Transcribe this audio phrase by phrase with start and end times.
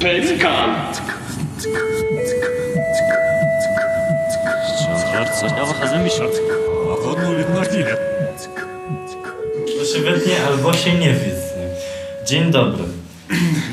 [0.00, 0.70] Pelikan!
[5.12, 6.22] Żarca, ja wychodzę mi się.
[6.92, 7.96] A w ogóle Martina.
[9.76, 11.34] Proszę albo się nie wie.
[12.26, 12.84] Dzień dobry.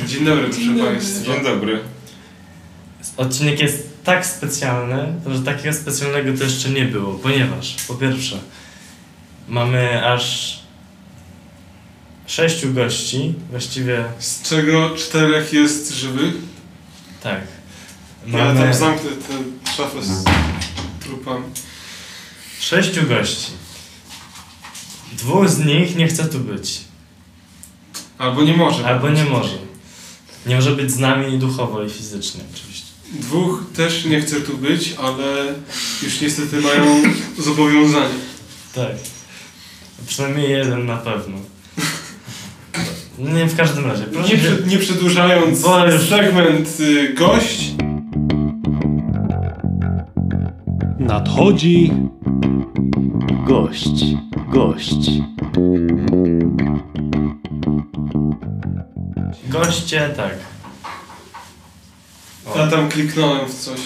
[0.08, 1.34] Dzień dobry, proszę Państwa.
[1.34, 1.80] Dzień dobry.
[3.18, 8.40] Odcinek jest tak specjalny, że takiego specjalnego to jeszcze nie było, ponieważ po pierwsze
[9.48, 10.60] mamy aż
[12.36, 16.34] sześciu gości, właściwie Z czego czterech jest żywych?
[17.24, 17.42] tak.
[18.28, 19.34] Ja tam zamknę tę
[19.78, 20.24] szafę z
[21.00, 21.46] trupami.
[22.60, 23.52] sześciu gości.
[25.18, 26.82] Dwóch z nich nie chce tu być,
[28.18, 28.86] Albo nie może.
[28.86, 29.58] albo nie może.
[30.46, 32.88] Nie może być z nami duchowo i fizycznie oczywiście.
[33.14, 35.54] Dwóch też nie chce tu być, ale
[36.04, 37.04] już niestety mają
[37.40, 38.16] zobowiązanie.
[38.76, 38.92] Tak.
[40.08, 41.38] Przynajmniej jeden na pewno.
[43.22, 44.04] Nie w każdym razie.
[44.04, 47.72] Proszę Nie, nie przedłużając, już- segment y, gość.
[51.00, 51.94] Nadchodzi
[53.48, 54.04] gość,
[54.54, 55.10] gość.
[59.50, 60.34] Goście, tak.
[62.46, 63.80] O, Ja tam kliknąłem w coś.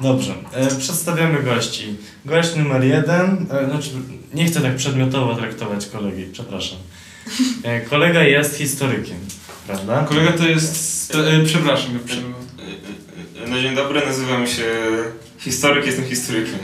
[0.00, 1.96] Dobrze, e, przedstawiamy gości.
[2.24, 3.90] Gość numer jeden, e, znaczy
[4.34, 6.78] nie chcę tak przedmiotowo traktować kolegi, przepraszam.
[7.62, 9.16] E, kolega jest historykiem,
[9.66, 10.06] prawda?
[10.08, 11.14] Kolega to jest.
[11.14, 12.32] E, przepraszam, ja przerwę.
[13.48, 14.64] No dzień dobry, nazywam się
[15.38, 16.58] historyk, jestem historykiem.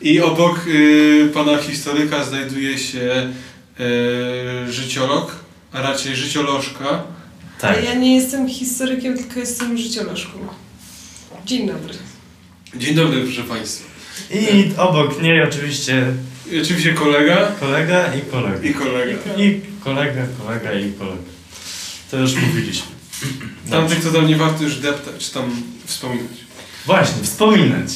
[0.00, 3.32] I obok y, pana historyka znajduje się
[4.68, 5.36] y, życiolog,
[5.72, 7.02] a raczej życiolożka.
[7.60, 7.84] Tak.
[7.84, 10.38] Ja nie jestem historykiem, tylko jestem życiolożką.
[11.46, 11.94] Dzień dobry.
[12.76, 13.84] Dzień dobry, proszę państwa.
[14.30, 16.06] I obok niej oczywiście
[16.52, 18.68] I oczywiście kolega kolega i kolega.
[18.68, 19.34] i kolega.
[19.36, 21.22] I kolega, kolega i kolega.
[22.10, 22.86] To już mówiliśmy.
[23.70, 26.36] Tamtych to tam nie warto już deptać, czy tam wspominać.
[26.86, 27.88] Właśnie, wspominać.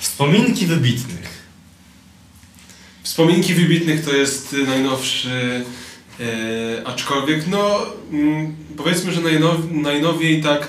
[0.00, 1.36] Wspominki wybitnych.
[3.02, 5.64] Wspominki wybitnych to jest y, najnowszy,
[6.20, 10.68] e, aczkolwiek no mm, powiedzmy, że najnow, najnowiej tak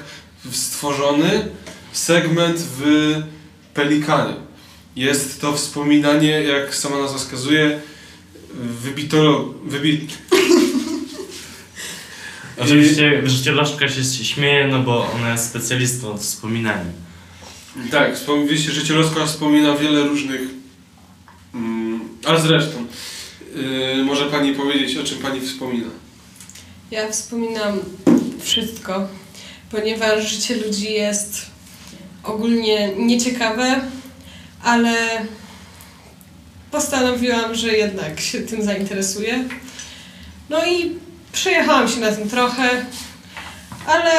[0.51, 1.47] stworzony
[1.91, 3.13] segment w
[3.73, 4.46] Pelikanie.
[4.97, 7.79] Jest to wspominanie, jak sama nazwa wskazuje,
[8.83, 10.11] wybitolo, wybit,
[12.57, 16.91] Oczywiście życiolaszka się śmieje, no bo ona jest specjalistą od wspominania.
[17.91, 18.15] Tak,
[18.47, 20.41] wiecie, Życielowska wspomina wiele różnych.
[21.53, 22.85] Mm, a zresztą,
[23.95, 25.87] yy, może pani powiedzieć, o czym pani wspomina?
[26.91, 27.79] Ja wspominam
[28.39, 29.07] wszystko,
[29.71, 31.45] ponieważ życie ludzi jest
[32.23, 33.81] ogólnie nieciekawe,
[34.67, 34.95] ale
[36.71, 39.43] postanowiłam, że jednak się tym zainteresuję.
[40.49, 40.91] No i
[41.33, 42.85] przejechałam się na tym trochę,
[43.87, 44.11] ale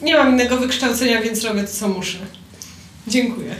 [0.00, 2.18] nie mam innego wykształcenia, więc robię to, co muszę.
[3.08, 3.54] Dziękuję.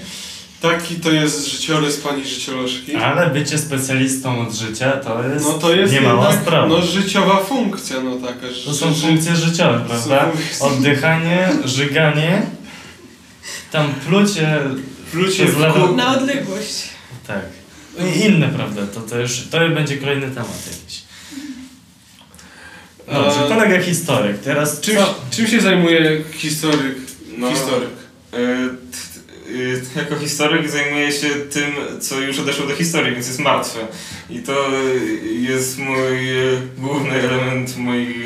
[0.62, 2.96] Taki to jest życiorys pani życiolożki.
[2.96, 6.66] Ale bycie specjalistą od życia to jest, No to jest nie mała jednak, sprawa.
[6.66, 8.50] no, życiowa funkcja, no taka.
[8.54, 10.30] że- to są funkcje życiowe, prawda?
[10.60, 12.42] Oddychanie, żyganie,
[13.72, 14.58] tam plucie,
[15.12, 15.96] Plucie w lewo-.
[15.96, 16.88] Na odległość.
[17.26, 17.42] tak.
[18.16, 18.86] I inne, prawda?
[18.86, 21.02] To, to już to będzie kolejny temat jakiś.
[23.06, 24.38] Dobrze, E, kolega historyk.
[24.38, 25.14] Teraz Czym, co?
[25.30, 26.96] czym się zajmuje historyk?
[27.38, 27.88] No, historyk.
[28.30, 33.80] t- e, jako historyk zajmuję się tym, co już odeszło do historii, więc jest martwe.
[34.30, 34.68] I to
[35.40, 36.18] jest mój
[36.78, 38.16] główny element moich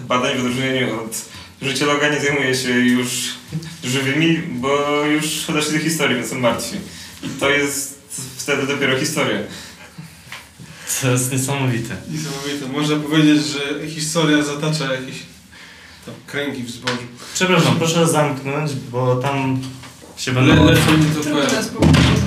[0.00, 1.16] badań w odróżnieniu od
[1.62, 2.08] życiologa.
[2.08, 3.08] Nie zajmuję się już
[3.84, 6.76] żywymi, bo już odeszli do historii, więc są martwi.
[7.22, 8.00] I to jest
[8.36, 9.38] wtedy dopiero historia.
[11.00, 11.96] To jest niesamowite.
[12.10, 12.68] Niesamowite.
[12.68, 15.16] Można powiedzieć, że historia zatacza jakieś
[16.06, 16.98] tam kręgi w zbożu.
[17.34, 19.60] Przepraszam, proszę zamknąć, bo tam
[20.16, 20.64] się Le, będą...
[20.64, 21.78] lecą mi to prostu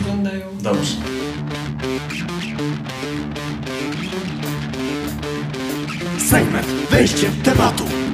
[0.02, 0.58] oglądają.
[0.62, 0.96] Dobrze.
[6.30, 8.05] Segment Wejście tematu.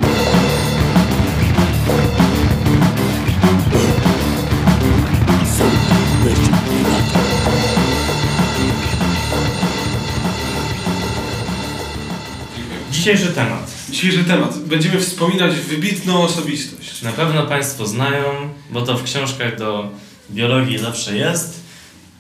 [13.02, 13.72] Dzisiejszy temat.
[13.90, 14.58] Dzisiejszy temat.
[14.58, 17.02] Będziemy wspominać wybitną osobistość.
[17.02, 18.24] Na pewno Państwo znają,
[18.72, 19.90] bo to w książkach do
[20.32, 21.60] biologii zawsze jest.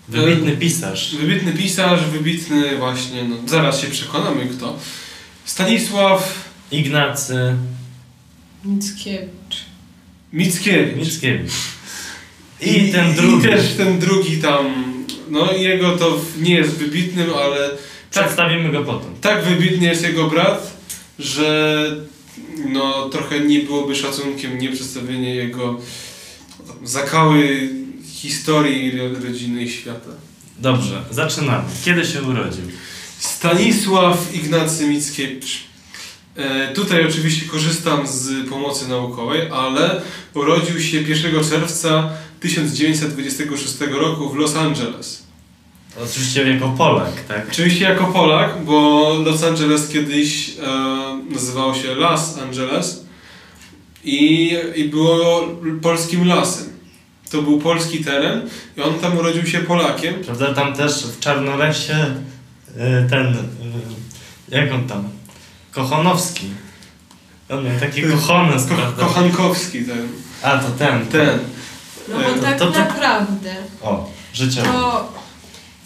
[0.09, 1.15] Wybitny pisarz.
[1.15, 4.79] Wybitny pisarz, wybitny właśnie, no zaraz się przekonamy kto.
[5.45, 7.55] Stanisław Ignacy
[8.65, 9.65] Mickiewicz.
[10.33, 10.97] Mickiewicz.
[10.97, 11.53] Mickiewicz.
[12.61, 13.47] I ten drugi.
[13.47, 14.93] I też ten drugi tam,
[15.29, 17.69] no jego to nie jest wybitnym, ale
[18.11, 19.15] Przedstawimy go potem.
[19.21, 20.77] tak wybitny jest jego brat,
[21.19, 21.83] że
[22.69, 25.79] no, trochę nie byłoby szacunkiem nie przedstawienie jego
[26.83, 27.69] zakały
[28.13, 30.09] historii ro- rodziny i świata.
[30.59, 31.63] Dobrze, zaczynamy.
[31.85, 32.63] Kiedy się urodził?
[33.19, 35.59] Stanisław Ignacy Mickiewicz.
[36.35, 40.01] E, tutaj oczywiście korzystam z pomocy naukowej, ale
[40.33, 42.09] urodził się 1 czerwca
[42.39, 45.23] 1926 roku w Los Angeles.
[45.97, 47.47] Oczywiście jako Polak, tak?
[47.51, 53.05] Oczywiście jako Polak, bo Los Angeles kiedyś e, nazywało się Las Angeles
[54.03, 55.47] i, i było
[55.81, 56.65] polskim lasem.
[57.31, 60.13] To był polski teren i on tam urodził się Polakiem.
[60.23, 61.95] Prawda, tam też w Czarnolesie
[62.77, 63.27] y, ten,
[64.49, 65.09] y, jak on tam,
[65.71, 66.47] Kochanowski.
[67.49, 69.03] On miał taki kochones, Ko- prawda?
[69.05, 70.07] Kochankowski ten.
[70.43, 71.05] A, to ten.
[71.07, 71.39] ten.
[72.09, 74.67] No bo E, tak to- to- naprawdę O, życiowy.
[74.67, 75.13] to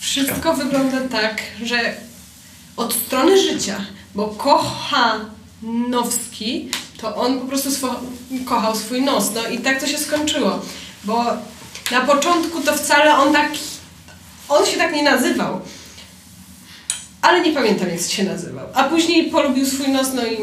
[0.09, 1.93] wszystko wygląda tak, że
[2.77, 3.75] od strony życia,
[4.15, 7.99] bo Kochanowski, to on po prostu swo-
[8.45, 9.31] kochał swój nos.
[9.35, 10.61] No i tak to się skończyło.
[11.03, 11.25] Bo
[11.91, 13.51] na początku to wcale on tak.
[14.49, 15.61] On się tak nie nazywał.
[17.21, 18.67] Ale nie pamiętam jak się nazywał.
[18.73, 20.37] A później polubił swój nos, no i.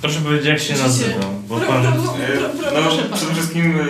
[0.00, 1.82] Proszę powiedzieć, jak się nazywał, bo pan...
[1.82, 2.12] pro- pro-
[2.70, 3.84] pro- No, przede wszystkim e,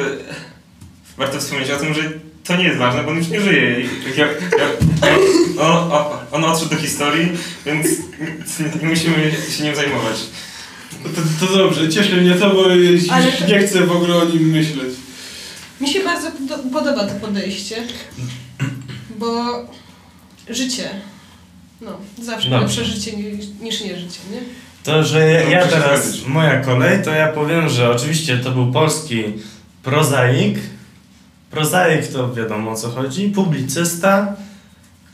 [1.16, 2.02] warto wspomnieć o tym, że
[2.44, 3.80] to nie jest ważne, bo on już nie żyje.
[3.80, 3.84] I
[4.16, 4.68] ja, ja,
[5.08, 5.92] ja, on,
[6.32, 7.28] on, odszedł do historii,
[7.66, 7.86] więc
[8.82, 10.16] nie, musimy się nim zajmować.
[11.40, 12.64] To, to dobrze, cieszy mnie to, bo
[13.10, 14.94] Ale- nie chcę w ogóle o nim myśleć.
[15.80, 17.76] Mi się bardzo podo- podoba to podejście,
[19.18, 19.44] bo
[20.50, 20.90] życie,
[21.80, 22.66] no, zawsze Dobrze.
[22.66, 24.40] lepsze życie niż, niż nie życie, nie?
[24.84, 29.24] To, że ja, ja teraz, moja kolej, to ja powiem, że oczywiście to był polski
[29.82, 30.58] prozaik.
[31.50, 34.36] Prozaik to wiadomo o co chodzi, publicysta,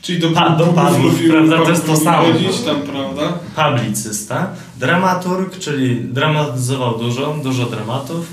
[0.01, 2.23] Czyli do, Pa- do panów, prawda, to jest to samo.
[2.33, 3.33] chodzić tam, prawda?
[3.55, 4.49] publicysta,
[4.79, 8.27] dramaturg, czyli dramatyzował dużo, dużo dramatów.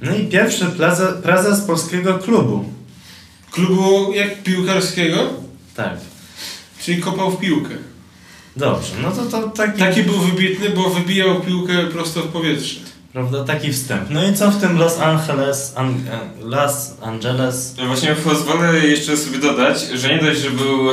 [0.00, 2.64] No i pierwszy prezes, prezes polskiego klubu.
[3.50, 5.18] Klubu jak piłkarskiego,
[5.76, 5.96] Tak,
[6.84, 7.74] czyli kopał w piłkę.
[8.56, 12.80] dobrze, no to, to taki, Taki był wybitny, bo wybijał piłkę prosto w powietrze.
[13.12, 14.10] Prawda, taki wstęp.
[14.10, 19.38] No i co w tym Los Angeles, An, e, Los Angeles Właśnie pozwolę jeszcze sobie
[19.38, 20.88] dodać, że nie dość, że był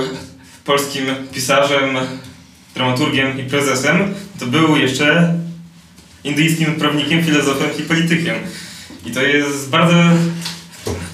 [0.66, 1.98] polskim pisarzem,
[2.76, 5.34] dramaturgiem i prezesem, to był jeszcze
[6.24, 8.36] indyjskim prawnikiem, filozofem i politykiem.
[9.06, 9.96] I to jest bardzo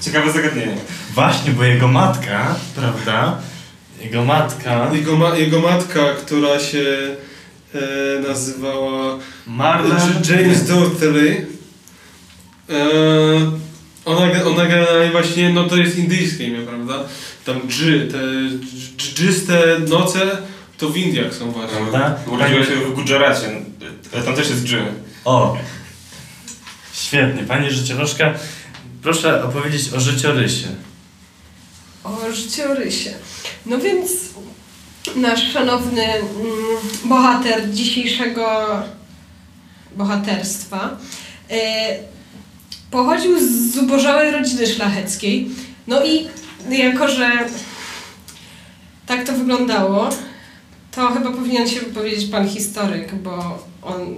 [0.01, 0.77] ciekawe zagadnienie.
[1.13, 3.37] Właśnie, bo jego matka, prawda?
[4.01, 6.85] Jego matka, Jego, ma, jego matka, która się
[7.75, 7.79] e,
[8.27, 11.47] nazywała Marla J- James Dougherty,
[12.69, 12.75] e,
[14.05, 16.93] ona, ona generalnie właśnie, no to jest indyjskie imię, prawda?
[17.45, 18.17] Tam dży, te
[18.65, 20.37] dż- dżyste noce
[20.77, 21.77] to w Indiach są właśnie.
[21.77, 22.15] Prawda?
[22.27, 23.61] Urodziła się w Gujaracie.
[24.25, 24.81] Tam też jest dży.
[25.25, 25.57] O!
[26.93, 28.33] Świetnie, pani życiorożka,
[29.01, 30.67] proszę opowiedzieć o życiorysie.
[32.03, 33.13] O życiorysie.
[33.65, 34.11] No więc
[35.15, 36.27] nasz szanowny mm,
[37.05, 38.65] bohater dzisiejszego
[39.95, 40.97] bohaterstwa
[41.51, 41.55] e,
[42.91, 45.49] pochodził z zubożałej rodziny szlacheckiej.
[45.87, 46.27] No i
[46.69, 47.31] jako, że
[49.05, 50.09] tak to wyglądało,
[50.91, 54.15] to chyba powinien się wypowiedzieć pan historyk, bo on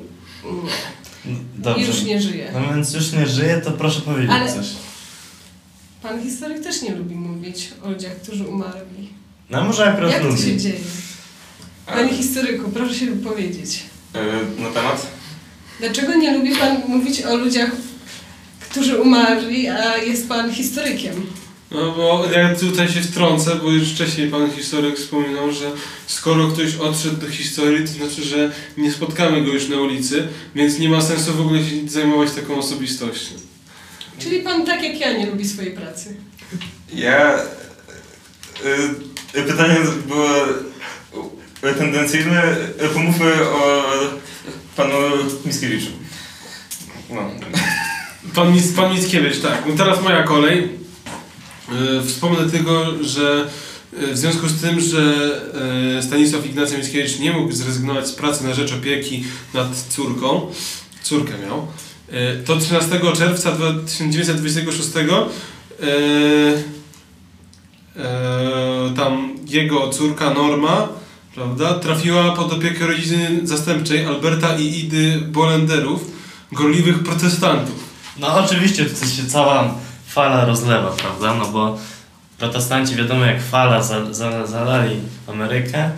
[1.25, 1.86] nie, Dobrze.
[1.88, 2.51] już nie żyje.
[2.53, 4.67] No więc już nie żyje, to proszę powiedzieć Ale- coś.
[6.03, 9.10] Pan historyk też nie lubi mówić o ludziach, którzy umarli.
[9.49, 10.79] No może akurat Jak to się dzieje?
[11.85, 13.83] Panie historyku, proszę się wypowiedzieć.
[14.13, 15.07] E, Na temat?
[15.79, 17.71] Dlaczego nie lubi Pan mówić o ludziach,
[18.69, 21.25] którzy umarli, a jest Pan historykiem?
[21.71, 25.71] No bo ja tutaj się wtrącę, bo już wcześniej pan historyk wspominał, że
[26.07, 30.79] skoro ktoś odszedł do historii, to znaczy, że nie spotkamy go już na ulicy, więc
[30.79, 33.35] nie ma sensu w ogóle się zajmować taką osobistością.
[34.19, 36.15] Czyli Pan tak jak ja nie lubi swojej pracy.
[36.93, 37.37] Ja...
[38.65, 39.77] y, Pytanie
[40.08, 40.30] było
[41.72, 42.58] y, tendencyjne.
[42.86, 43.84] Y, Pomówmy o
[44.75, 44.94] panu
[45.46, 45.89] Mickiewiczu.
[47.10, 47.22] No.
[48.36, 49.63] Pan, pan Mickiewicz, tak.
[49.68, 50.70] No teraz moja kolej.
[51.72, 53.48] Yy, Wspomnę tylko, że
[53.94, 55.42] w związku z tym, że
[56.01, 59.24] Stanisław Ignacy Mickiewicz nie mógł zrezygnować z pracy na rzecz opieki
[59.54, 60.51] nad córką,
[61.04, 61.68] córkę miał,
[62.46, 63.51] to 13 czerwca
[63.86, 65.01] 1926 yy,
[65.88, 66.75] yy,
[68.95, 70.87] tam jego córka Norma
[71.35, 76.11] prawda, trafiła pod opiekę rodziny zastępczej Alberta i Idy Bolenderów,
[76.51, 77.89] gorliwych protestantów.
[78.19, 79.75] No oczywiście tu się cała
[80.07, 81.35] fala rozlewa, prawda?
[81.35, 81.77] No bo
[82.37, 84.95] protestanci wiadomo jak fala za, za, zalali
[85.27, 85.91] Amerykę,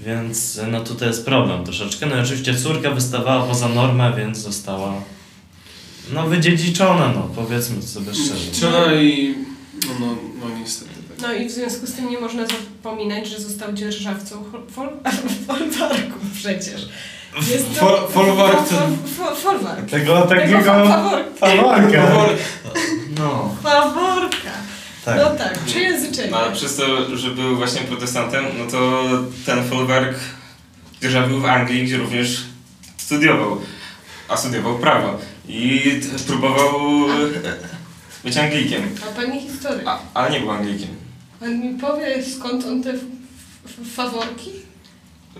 [0.00, 2.06] Więc no tutaj jest problem troszeczkę.
[2.06, 4.92] No i oczywiście córka wystawała poza normę, więc została
[6.12, 8.52] no wydziedziczona, no powiedzmy sobie szczerze.
[8.52, 9.34] Trzeba i...
[9.88, 10.99] No, no, no niestety.
[11.22, 15.12] No i w związku z tym nie można zapominać, że został dzierżawcą fol- fol-
[15.46, 16.88] folwarku przecież.
[17.50, 17.86] Jest to...
[17.86, 18.68] Fol- folwark
[19.42, 19.90] Folwark.
[19.90, 22.02] Tego Tego takiego fa- faworka.
[22.02, 22.36] Powoli-
[23.18, 24.50] No, Faworka.
[25.04, 25.16] tak.
[25.16, 26.30] No tak, przejęzyczenie.
[26.30, 29.02] No, ale przez to, że był właśnie protestantem, no to
[29.46, 30.18] ten folwark
[31.02, 32.42] dzierżawił w Anglii, gdzie również
[32.96, 33.60] studiował.
[34.28, 35.18] A studiował prawo.
[35.48, 35.82] I
[36.26, 36.80] próbował
[38.24, 38.82] być Anglikiem.
[39.02, 39.82] A pani historyk.
[39.86, 40.88] A, ale nie był Anglikiem.
[41.40, 42.94] Pan mi powie skąd on te
[43.96, 44.50] faworki?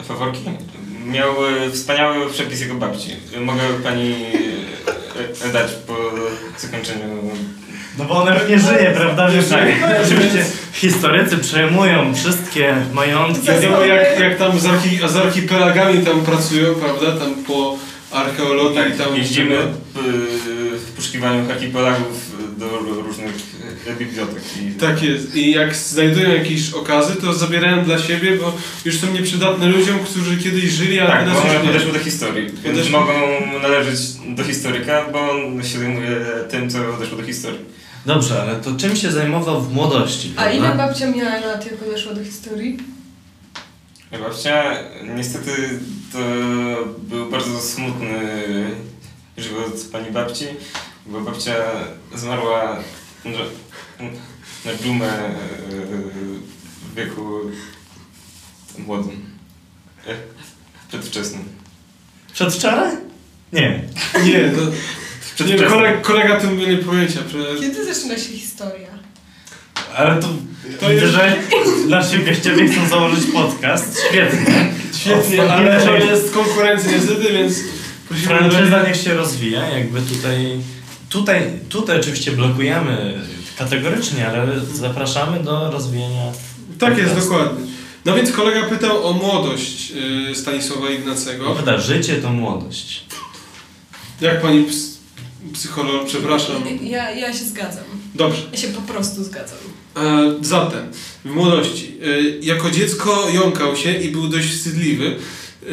[0.03, 0.41] Faworki?
[1.07, 3.11] Miał e, wspaniały przepis jego babci.
[3.41, 4.15] Mogę pani
[5.45, 5.97] e, e, dać po
[6.59, 7.05] zakończeniu.
[7.99, 9.29] No bo ona już nie żyje, prawda?
[9.31, 9.69] Wiesz, Tak.
[10.07, 13.47] oczywiście historycy przejmują wszystkie majątki.
[13.47, 17.21] Tak samo jak, jak tam z, archi, z archipelagami tam pracują, prawda?
[17.21, 17.77] Tam po
[18.13, 19.09] archeologii i tam...
[19.09, 19.57] Tak, Jeździmy
[19.95, 19.99] w,
[20.87, 22.69] w poszukiwaniu archipelagów do
[23.03, 23.50] różnych
[23.99, 24.43] bibliotek.
[24.63, 25.35] I Tak jest.
[25.37, 28.53] I jak znajdują jakieś okazy, to zabierają dla siebie, bo
[28.85, 31.69] już są nieprzydatne ludziom, którzy kiedyś żyli, a Tak, teraz one już nie.
[31.69, 32.91] podeszły do historii, więc Podeszły.
[32.91, 33.13] mogą
[33.63, 34.01] należeć
[34.37, 36.17] do historyka, bo on się zajmuje
[36.51, 37.61] tym, co odeszło do historii.
[38.07, 40.33] Dobrze, ale to czym się zajmował w młodości?
[40.37, 40.87] A ile prawda?
[40.87, 42.79] babcia miała lat, jak odeszła do historii?
[44.21, 44.65] Babcia,
[45.17, 45.53] niestety
[46.13, 46.19] to
[46.99, 48.19] był bardzo smutny
[49.39, 50.45] żywot pani babci,
[51.07, 51.55] bo babcia
[52.15, 52.79] zmarła
[53.25, 53.39] na,
[54.65, 55.31] na dżumę e,
[56.93, 57.41] w wieku
[58.79, 59.27] młodym,
[60.07, 60.15] e,
[60.89, 61.45] przedwczesnym.
[62.33, 62.97] Przedwczoraj?
[63.53, 63.83] Nie.
[64.25, 64.65] Nie, to...
[64.65, 64.73] Nie,
[65.35, 65.71] Przedwczesnym.
[65.71, 67.21] kolega, kolega o tym nie mieli pojęcia.
[67.61, 68.89] Kiedy zaczyna się historia?
[69.97, 70.29] Ale to,
[70.81, 71.37] To widzę, jest- że
[71.89, 73.99] nasi gościowie chcą założyć podcast.
[74.09, 74.73] Świetnie.
[75.01, 77.55] Świetnie, ale to jest konkurencja niestety, więc
[78.25, 80.61] Franczyza niech się rozwija, jakby tutaj,
[81.11, 83.21] tutaj, tutaj oczywiście blokujemy
[83.59, 86.33] kategorycznie, ale zapraszamy do rozwijania.
[86.79, 87.67] Tak jest, dokładnie.
[88.05, 91.53] No więc kolega pytał o młodość yy, Stanisława Ignacego.
[91.53, 93.05] Prawda, życie to młodość.
[94.21, 94.99] Jak pani ps-
[95.53, 96.63] psycholog, przepraszam.
[96.83, 97.85] Ja, ja się zgadzam.
[98.15, 98.43] Dobrze.
[98.53, 99.59] Ja się po prostu zgadzam.
[99.97, 100.87] E, zatem,
[101.25, 101.95] w młodości.
[102.03, 105.17] E, jako dziecko jąkał się i był dość wstydliwy.
[105.67, 105.69] E,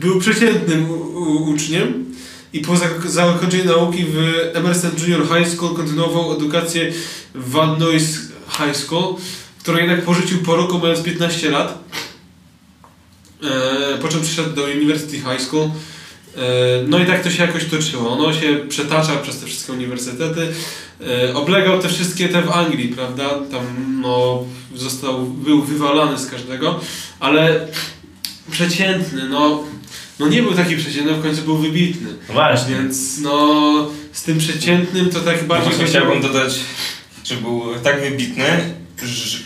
[0.00, 2.11] był przeciętnym u, u, uczniem
[2.52, 4.16] i po zak- zakończeniu nauki w
[4.54, 6.92] Emerson Junior High School kontynuował edukację
[7.34, 8.18] w Van Nuys
[8.58, 9.14] High School,
[9.60, 11.78] którą jednak porzucił po roku mając 15 lat.
[13.42, 15.64] E, po czym przyszedł do University High School.
[15.64, 15.70] E,
[16.88, 18.10] No i tak to się jakoś toczyło.
[18.10, 20.52] Ono się przetacza przez te wszystkie uniwersytety.
[21.28, 23.28] E, Oblegał te wszystkie te w Anglii, prawda?
[23.50, 23.62] Tam
[24.02, 24.44] no,
[24.74, 26.80] został, był wywalany z każdego,
[27.20, 27.66] ale
[28.50, 29.64] przeciętny, no,
[30.22, 32.10] no nie był taki przeciętny, w końcu był wybitny.
[32.28, 32.76] Właśnie.
[32.76, 35.68] Więc no, z tym przeciętnym to tak bardziej...
[35.68, 36.54] Właśnie chciałbym dodać,
[37.24, 38.44] że był tak wybitny,
[39.04, 39.38] że,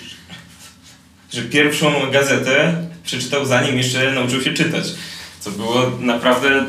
[1.33, 4.85] że pierwszą gazetę przeczytał zanim jeszcze nauczył się czytać.
[5.41, 6.67] Co było naprawdę,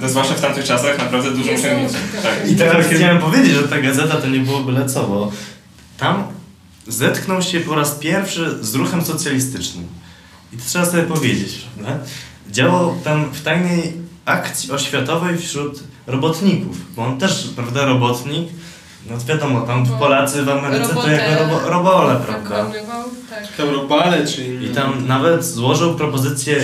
[0.00, 2.00] no zwłaszcza w tamtych czasach, naprawdę dużym Jest osiągnięciem.
[2.16, 2.50] to- Tak.
[2.50, 5.32] I teraz chciałem powiedzieć, że ta gazeta to nie było byle co, bo
[5.98, 6.24] tam
[6.86, 9.86] zetknął się po raz pierwszy z ruchem socjalistycznym.
[10.52, 12.04] I to trzeba sobie powiedzieć, prawda?
[12.50, 13.92] Działał tam w tajnej
[14.24, 18.48] akcji oświatowej wśród robotników, bo on też, prawda, robotnik,
[19.10, 22.64] no wiadomo, tam Bo Polacy w Ameryce to robotę jako robo, robole, prawda?
[22.64, 23.56] Wykonywał, tak.
[23.56, 24.66] Tam robale, czy inni.
[24.66, 26.56] I tam nawet złożył propozycję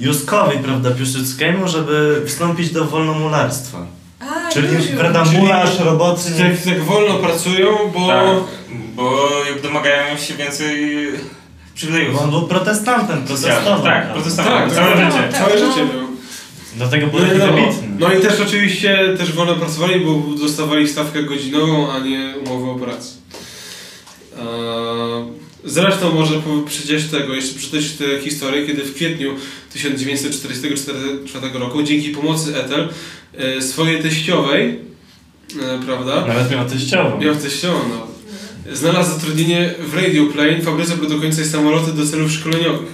[0.00, 3.86] Juskowi, prawda, Piłsudskiemu, żeby wstąpić do wolnomularstwa.
[4.20, 6.36] A, Czyli, już prawda, Czyli- mularz, robotnik.
[6.36, 8.08] Tak, tak wolno pracują, bo...
[8.08, 8.26] tak,
[8.94, 9.28] bo
[9.62, 11.06] domagają się więcej
[11.82, 12.14] przywilejów.
[12.14, 13.82] Bo on był protestantem, protestował.
[13.82, 14.52] Tak, protestował.
[14.52, 15.28] Tak, całe tak, życie.
[15.38, 15.66] Całe No.
[15.66, 16.02] życie był.
[16.76, 17.88] Dlatego był No, taki no, wybitny.
[17.98, 22.74] no i też oczywiście też wolno pracowali, bo dostawali stawkę godzinową, a nie umowę o
[22.74, 23.08] pracy.
[24.38, 24.42] Eee,
[25.64, 29.34] Zresztą po- przecież tego, jeszcze przeczytać tę historię, kiedy w kwietniu
[29.72, 32.88] 1944 roku dzięki pomocy Ethel
[33.38, 34.78] e, swojej teściowej,
[35.62, 37.20] e, prawda, Nawet miał teściową.
[37.20, 38.06] miał teściową, no,
[38.72, 42.92] znalazł zatrudnienie w Radio Plane, fabryce produkującej samoloty do celów szkoleniowych,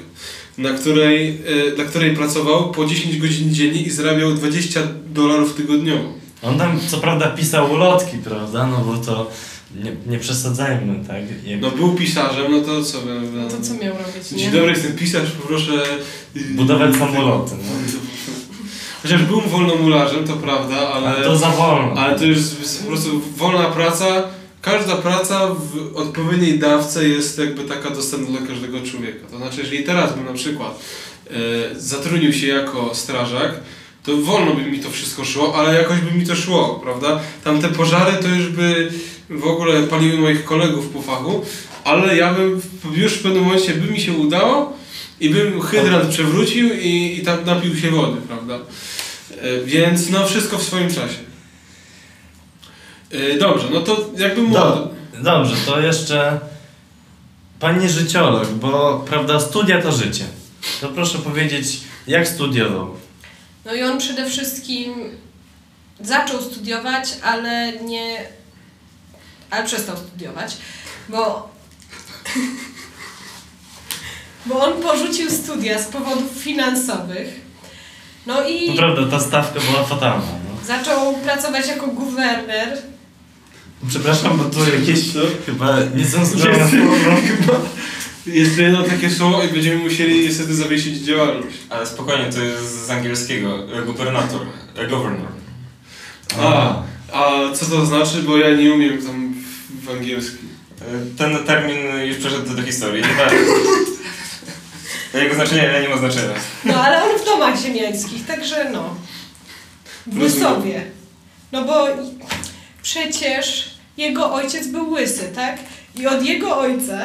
[0.59, 1.39] na której,
[1.71, 6.13] e, dla której pracował po 10 godzin dziennie i zarabiał 20 dolarów tygodniowo.
[6.43, 8.67] On tam co prawda pisał ulotki, prawda?
[8.67, 9.31] No bo to
[9.85, 11.17] nie, nie przesadzajmy, tak?
[11.47, 13.01] Jak No był pisarzem, no to co?
[13.01, 14.39] by- No to co miał robić, nie?
[14.39, 15.73] Dzień dobry, jestem pisarz, poproszę...
[16.35, 17.73] yy, budować samoloty, no.
[19.03, 21.09] Chociaż był wolnomularzem, to prawda, ale...
[21.09, 21.93] Ale to za wolno.
[22.01, 24.23] Ale to już jest po prostu wolna praca,
[24.73, 29.27] każda praca w odpowiedniej dawce jest jakby taka dostępna dla każdego człowieka.
[29.31, 30.81] To znaczy, jeżeli teraz bym na przykład
[31.31, 31.35] e,
[31.81, 33.53] zatrudnił się jako strażak,
[34.05, 37.21] to wolno by mi to wszystko szło, ale jakoś by mi to szło, prawda?
[37.45, 38.93] Tamte pożary to już by
[39.31, 41.45] w ogóle paliły moich kolegów po fachu,
[41.85, 42.63] ale ja bym
[42.95, 44.73] już w pewnym momencie by mi się udało
[45.21, 48.59] i bym hydrant przewrócił i, i tam napił się wody, prawda?
[49.41, 51.28] E, Więc no wszystko w swoim czasie.
[53.13, 54.91] E, Dobrze, no to jakby młodo.
[55.15, 56.41] Do, dobrze, to jeszcze
[57.61, 60.25] panie życiolog, bo prawda, studia to życie.
[60.81, 62.95] To proszę powiedzieć, jak studiował?
[63.65, 64.95] No i on przede wszystkim
[66.01, 68.19] zaczął studiować, ale nie.
[69.51, 70.57] Ale przestał studiować,
[71.09, 71.49] bo.
[74.47, 77.41] Bo on porzucił studia z powodów finansowych.
[78.27, 80.27] No i Naprawdę, ta stawka była fatalna.
[80.27, 80.67] No.
[80.67, 82.83] zaczął pracować jako guwerner.
[83.89, 85.01] Przepraszam, bo tu jakieś
[85.47, 86.95] chyba niecenzuralne słowo.
[88.27, 91.57] Jest jedno takie słowo i będziemy musieli niestety zawiesić działalność.
[91.71, 93.59] Ale spokojnie, to jest z angielskiego.
[93.79, 94.41] e, Gubernator.
[94.77, 95.29] e, Governor.
[96.41, 96.83] A,
[97.13, 98.23] a co to znaczy?
[98.23, 99.35] Bo ja nie umiem tam
[99.83, 100.49] w, angielskim.
[100.81, 100.85] E,
[101.19, 103.03] Ten termin już przeszedł do historii.
[103.03, 103.09] Nie.
[105.23, 106.35] Jego znaczenie nie ma znaczenia.
[106.65, 108.95] No ale on w domach ziemiańskich, także no.
[110.07, 110.85] W Łysowie.
[111.53, 111.87] No bo
[112.93, 115.59] przecież jego ojciec był łysy, tak?
[115.97, 117.05] I od jego ojca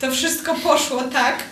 [0.00, 1.42] to wszystko poszło tak,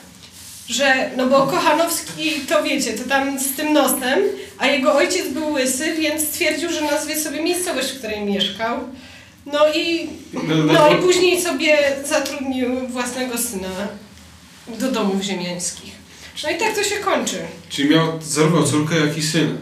[0.69, 4.19] że, no bo Kochanowski, to wiecie, to tam z tym nosem,
[4.59, 8.79] a jego ojciec był łysy, więc stwierdził, że nazwie sobie miejscowość, w której mieszkał.
[9.47, 10.09] No i,
[10.67, 13.89] no i później sobie zatrudnił własnego syna
[14.79, 15.93] do domów ziemiańskich.
[16.45, 17.39] No i tak to się kończy.
[17.69, 19.55] Czyli miał zarówno córkę, jak i syna.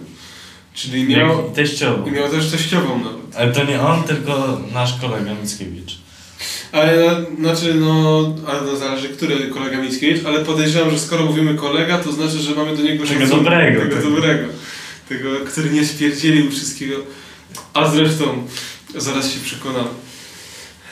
[0.75, 2.07] Czyli miał, Miał teściową.
[2.07, 3.18] i miał też teściową nawet.
[3.37, 5.99] Ale to nie on, tylko nasz kolega Mickiewicz.
[6.73, 11.55] Ale na- znaczy, no, ale no zależy, który kolega Mickiewicz, ale podejrzewam, że skoro mówimy
[11.55, 13.45] kolega, to znaczy, że mamy do niego Tego szacunek.
[13.45, 14.05] dobrego, Tego tak.
[14.05, 14.49] dobrego.
[15.09, 16.97] Tego, który nie spierdzielił wszystkiego.
[17.75, 18.47] A zresztą,
[18.97, 19.89] zaraz się przekonamy.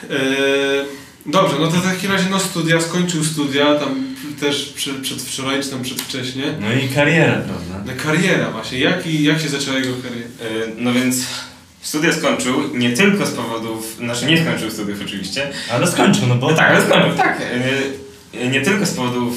[0.09, 0.85] Eee,
[1.25, 4.03] dobrze, no to w takim razie, no studia, skończył studia, tam
[4.39, 6.43] też przed, przedwczoraj, czy tam przedwcześnie.
[6.61, 7.83] No i kariera, prawda?
[7.85, 10.27] No kariera właśnie, jak, i, jak się zaczęła jego kariera?
[10.41, 11.17] E, No więc
[11.81, 16.53] studia skończył nie tylko z powodów, znaczy nie skończył studiów oczywiście, Ale skończył, no bo...
[16.53, 17.41] tak, ale skończył, tak.
[17.41, 19.33] E, Nie tylko z powodów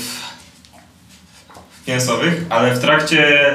[1.86, 3.54] finansowych, ale w trakcie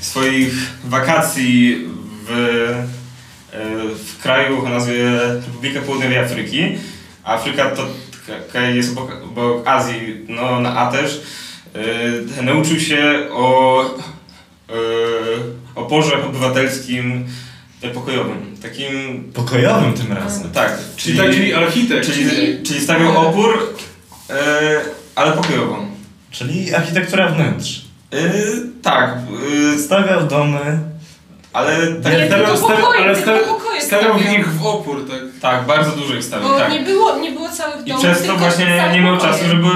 [0.00, 1.84] swoich wakacji
[2.26, 3.56] w, e,
[4.04, 5.10] w kraju o nazwie
[5.46, 6.64] Republika Południowej Afryki.
[7.24, 7.86] Afryka to
[8.74, 11.22] jest obok, obok Azji, no na A też.
[12.38, 14.74] E, Nauczył się o e,
[15.74, 17.26] oporze obywatelskim
[17.90, 18.56] pokojowym.
[18.62, 20.50] Takim, Pokojowym tym razem.
[20.50, 20.78] tak.
[20.96, 22.06] Czyli taki architekt.
[22.06, 22.26] Czyli,
[22.62, 23.74] czyli stawiał opór,
[24.30, 24.34] e,
[25.14, 25.86] ale pokojową.
[26.30, 27.80] Czyli architektura wnętrz.
[28.12, 28.16] E,
[28.82, 29.16] tak,
[29.74, 30.78] e, Stawiał domy.
[31.52, 34.38] ale tak, Nie, stawiał- tylko stawiał- pokoje, ale tylko stawiał- pokoje Stawiał w stawiał.
[34.38, 35.20] nich w opór, tak?
[35.40, 36.48] tak, bardzo dużo ich stawiał.
[36.48, 36.72] Bo Tak.
[36.72, 39.32] nie było, nie było całych I domów, przez to właśnie całe nie miał pokoje.
[39.32, 39.66] czasu, żeby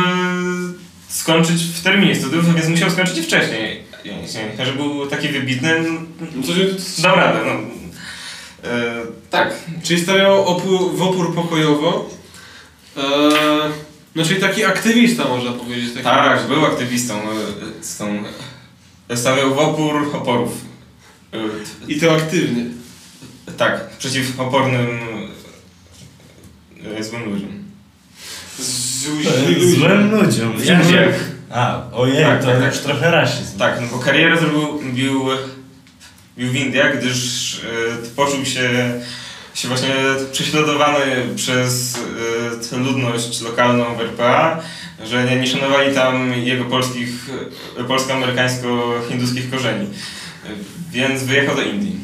[1.09, 3.89] skończyć w terminie studiów, więc musiał skończyć wcześniej.
[4.65, 5.75] Że był taki wybitny,
[6.21, 6.43] No
[7.03, 7.39] dał radę.
[7.47, 7.53] No.
[8.65, 8.93] E,
[9.31, 12.11] tak, Czyli stawiał opór, w opór pokojowo.
[12.97, 13.03] Eee,
[14.15, 15.93] no czyli taki aktywista można powiedzieć.
[15.93, 17.15] Taki tak, był aktywistą.
[17.15, 17.25] e,
[17.85, 18.23] Z tą,
[19.15, 20.53] stawiał w opór oporów.
[21.33, 21.39] E,
[21.89, 22.65] I to aktywnie.
[23.57, 24.87] Tak, przeciw opornym
[26.99, 27.65] e, złym ludziom.
[28.59, 29.07] Z,
[29.77, 30.53] Złym ludziom.
[30.65, 31.15] Ja Jak-.
[31.51, 32.73] A, ojej, Tak, to tak, tak.
[32.75, 33.59] już trochę rasizm.
[33.59, 35.25] Tak, no bo karierę zrobił bił, bił
[36.47, 38.71] w Indiach, gdyż e, poczuł się,
[39.55, 39.95] się właśnie
[40.33, 41.05] prześladowany
[41.37, 44.63] przez e, tę ludność lokalną w RPA,
[45.05, 47.09] że nie, nie szanowali tam jego polskich,
[47.79, 49.87] e, polsko-amerykańsko-hinduskich korzeni.
[50.93, 51.97] Więc wyjechał do Indii.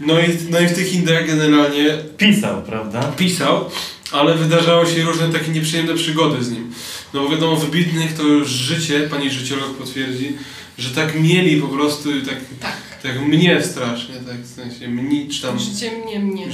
[0.00, 3.02] no, i, no i w tych Indiach generalnie Pisał, prawda?
[3.02, 3.70] pisał,
[4.12, 6.72] ale wydarzało się różne takie nieprzyjemne przygody z nim.
[7.16, 10.32] No bo wiadomo, wybitnych to już życie, pani życiolog potwierdzi,
[10.78, 12.76] że tak mieli po prostu, tak, Tak.
[13.02, 15.58] tak mnie strasznie, tak w sensie mni, czy tam...
[15.58, 16.46] Życie mnie, mnie.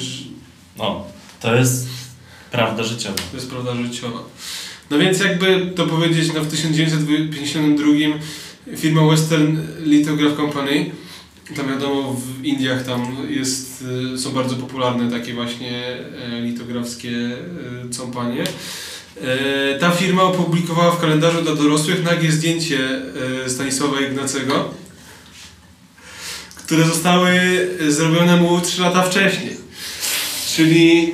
[0.79, 1.05] No,
[1.41, 1.89] to jest
[2.51, 3.17] prawda życiowa.
[3.31, 4.19] To jest prawda życiowa.
[4.91, 7.87] No więc jakby to powiedzieć, no w 1952
[8.77, 10.91] firma Western Lithograph Company,
[11.57, 17.89] tam wiadomo w Indiach tam jest, y, są bardzo popularne takie właśnie e, litografskie e,
[17.91, 18.45] companie.
[19.21, 22.79] E, Ta firma opublikowała w kalendarzu dla dorosłych nagie zdjęcie
[23.47, 24.75] e, Stanisława Ignacego,
[26.57, 27.41] które zostały
[27.89, 29.57] zrobione mu 3 lata wcześniej.
[30.57, 31.13] Czyli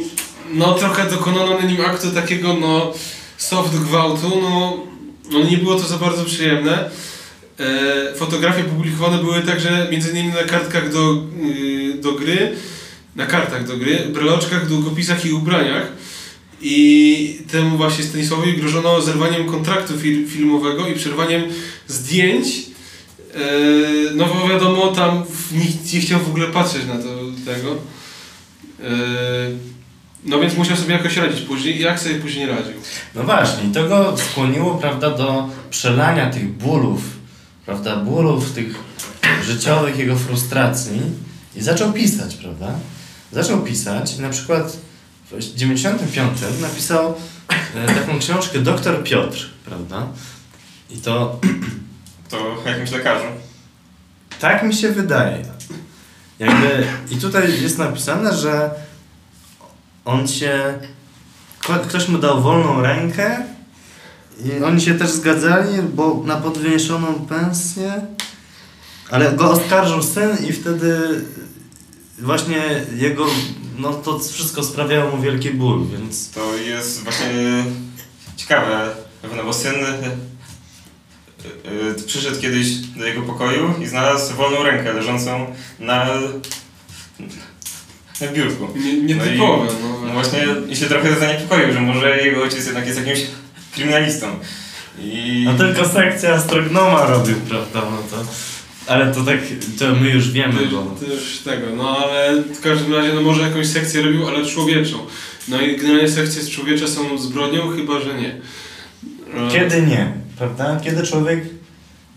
[0.53, 2.93] no trochę dokonano na nim aktu takiego no
[3.37, 4.87] soft gwałtu, no,
[5.31, 6.91] no nie było to za bardzo przyjemne.
[7.61, 11.15] E, fotografie publikowane były także między innymi na kartkach do,
[11.95, 12.57] do gry,
[13.17, 15.93] na kartach do gry, breloczkach, długopisach i ubraniach.
[16.61, 21.43] I temu właśnie Stanisławowi grożono zerwaniem kontraktu fil filmowego i przerwaniem
[21.87, 22.47] zdjęć.
[23.35, 23.41] E,
[24.15, 27.09] no bo wiadomo, tam nikt nie chciał w ogóle patrzeć na to
[27.45, 27.77] tego.
[28.83, 28.89] E,
[30.25, 31.81] no więc musiał sobie jakoś radzić później.
[31.81, 32.75] Jak sobie później radził?
[33.15, 37.01] No właśnie, to go skłoniło, prawda, do przelania tych bólów,
[37.67, 38.75] prawda, bólów tych
[39.45, 41.01] życiowych, jego frustracji
[41.57, 42.79] i zaczął pisać, prawda?
[43.33, 44.88] Zaczął pisać na przykład
[45.31, 47.15] w 95 napisał
[47.75, 50.07] e, taką książkę Doktor Piotr, prawda?
[50.91, 51.41] I to
[52.29, 53.27] To jakimś lekarzu.
[54.41, 55.45] tak mi się wydaje.
[56.39, 58.71] Jakby, I tutaj jest napisane, że
[60.05, 60.75] on się.
[61.89, 63.45] Ktoś mu dał wolną rękę
[64.45, 68.07] i oni się też zgadzali, bo na podwyższoną pensję.
[69.11, 70.99] Ale go oskarżył syn i wtedy
[72.19, 73.27] właśnie jego.
[73.79, 76.31] No to wszystko sprawiało mu wielki ból, więc.
[76.31, 77.65] To jest właśnie
[78.37, 78.89] ciekawe,
[79.37, 80.11] no bo syn e, e,
[82.07, 85.47] przyszedł kiedyś do jego pokoju i znalazł wolną rękę leżącą
[85.81, 86.07] na,
[88.21, 88.69] na biurku.
[88.77, 90.07] Nie, nietypowe, no.
[90.07, 93.27] No właśnie i się trochę zaniepokoił, że może jego ojciec jednak jest jakimś
[93.75, 94.27] kryminalistą.
[94.99, 97.81] I No tylko sekcja astrognoma robił, prawda?
[97.91, 98.25] No to.
[98.89, 99.39] Ale to tak,
[99.79, 100.83] to my już wiemy, bo.
[100.83, 104.47] To, to już tego, no ale w każdym razie, no może jakąś sekcję robił, ale
[104.47, 104.99] człowieczą.
[105.49, 108.29] No i generalnie sekcje z człowiecza są zbrodnią, chyba że nie.
[108.29, 110.81] E, Kiedy nie, prawda?
[110.85, 111.41] Kiedy człowiek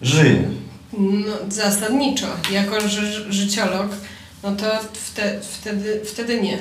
[0.02, 0.50] żyje.
[0.98, 2.28] No, zasadniczo.
[2.52, 3.88] Jako ży życiolog,
[4.44, 6.58] no to wte wtedy, wtedy nie.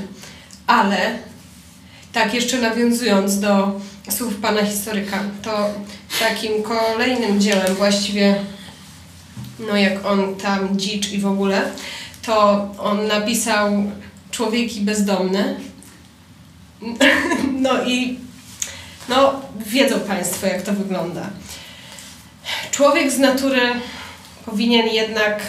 [0.67, 1.19] Ale
[2.13, 5.71] tak jeszcze nawiązując do słów pana historyka, to
[6.21, 8.35] takim kolejnym dziełem właściwie,
[9.67, 11.71] no jak on tam dzicz i w ogóle,
[12.23, 13.93] to on napisał
[14.31, 15.55] Człowieki bezdomne.
[17.53, 18.19] No i
[19.09, 21.31] no wiedzą Państwo jak to wygląda.
[22.71, 23.61] Człowiek z natury
[24.47, 25.43] powinien jednak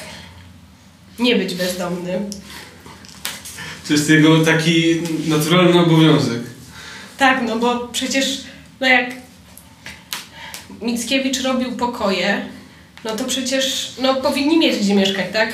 [1.19, 2.19] nie być bezdomny.
[3.87, 6.41] To jest jego taki naturalny obowiązek.
[7.17, 8.41] Tak, no bo przecież,
[8.79, 9.09] no jak
[10.81, 12.45] Mickiewicz robił pokoje,
[13.05, 15.53] no to przecież, no powinni mieć gdzie mieszkać, tak?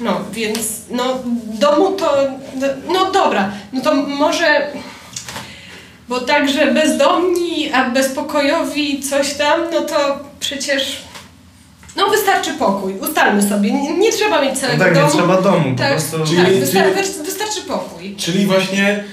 [0.00, 0.58] No, więc,
[0.90, 1.18] no,
[1.60, 2.16] domu to,
[2.56, 4.72] no, no dobra, no to może,
[6.08, 10.96] bo także bezdomni, a bezpokojowi coś tam, no to przecież,
[11.96, 15.12] no wystarczy pokój, ustalmy sobie, nie, nie trzeba mieć No całego tak, nie domu.
[15.12, 16.18] trzeba domu, po Tak, prostu.
[16.18, 18.16] tak, Czyli- wystar wys- wystarczy pokój.
[18.16, 19.04] Czyli właśnie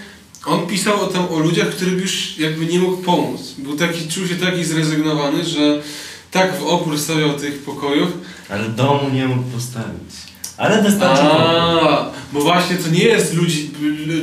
[0.46, 3.42] on pisał o, tam o ludziach, którym już jakby nie mógł pomóc.
[3.58, 5.82] Był taki, czuł się taki zrezygnowany, że
[6.32, 8.10] tak w opór stawiał tych pokojów.
[8.50, 10.14] Ale domu nie mógł postawić.
[10.58, 11.42] Ale wystarczy pokój.
[11.42, 13.72] A, bo właśnie to nie jest ludzi,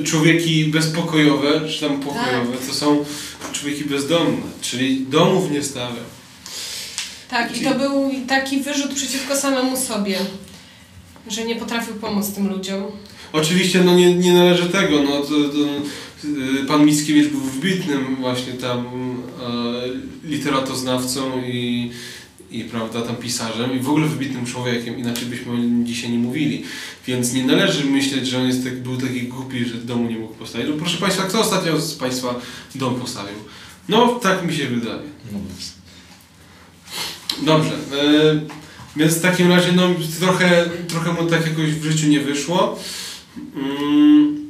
[0.05, 3.05] człowieki bezpokojowe, czy tam pokojowe, to są
[3.53, 6.05] człowieki bezdomne, czyli domów nie stawiał.
[7.31, 10.19] Tak, i to był taki wyrzut przeciwko samemu sobie,
[11.29, 12.85] że nie potrafił pomóc tym ludziom.
[13.33, 15.59] Oczywiście no nie, nie należy tego, no to, to,
[16.69, 21.91] pan Mickiewicz był wybitnym właśnie tam e, literatoznawcą i,
[22.51, 26.19] i prawda, tam pisarzem i w ogóle wybitnym człowiekiem, inaczej byśmy o nim dzisiaj nie
[26.19, 26.65] mówili.
[27.07, 30.35] Więc nie należy myśleć, że on jest tak, był taki głupi, że domu nie mógł
[30.35, 30.69] postawić.
[30.71, 32.41] No, proszę Państwa, kto ostatnio z Państwa
[32.75, 33.39] dom postawił?
[33.89, 35.03] No, tak mi się wydaje.
[35.33, 35.39] No.
[37.43, 37.73] Dobrze.
[37.73, 38.41] E,
[38.97, 39.89] więc w takim razie no,
[40.21, 42.79] trochę, trochę mu tak jakoś w życiu nie wyszło.
[43.57, 44.44] Mm,